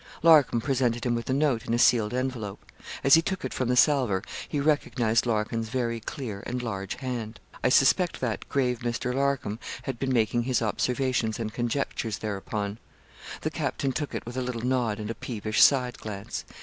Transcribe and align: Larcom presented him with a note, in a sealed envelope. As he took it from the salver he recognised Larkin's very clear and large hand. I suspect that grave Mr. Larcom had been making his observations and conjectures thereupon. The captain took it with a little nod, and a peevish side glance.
Larcom 0.23 0.61
presented 0.61 1.05
him 1.05 1.13
with 1.13 1.29
a 1.29 1.33
note, 1.33 1.67
in 1.67 1.75
a 1.75 1.77
sealed 1.77 2.11
envelope. 2.11 2.65
As 3.03 3.13
he 3.13 3.21
took 3.21 3.45
it 3.45 3.53
from 3.53 3.69
the 3.69 3.75
salver 3.75 4.23
he 4.49 4.59
recognised 4.59 5.27
Larkin's 5.27 5.69
very 5.69 5.99
clear 5.99 6.41
and 6.47 6.63
large 6.63 6.95
hand. 6.95 7.39
I 7.63 7.69
suspect 7.69 8.19
that 8.19 8.49
grave 8.49 8.79
Mr. 8.79 9.13
Larcom 9.13 9.59
had 9.83 9.99
been 9.99 10.11
making 10.11 10.45
his 10.45 10.59
observations 10.59 11.37
and 11.39 11.53
conjectures 11.53 12.17
thereupon. 12.17 12.79
The 13.41 13.51
captain 13.51 13.91
took 13.91 14.15
it 14.15 14.25
with 14.25 14.37
a 14.37 14.41
little 14.41 14.61
nod, 14.65 14.99
and 14.99 15.11
a 15.11 15.13
peevish 15.13 15.61
side 15.61 15.99
glance. 15.99 16.45